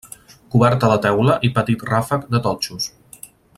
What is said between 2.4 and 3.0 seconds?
totxos.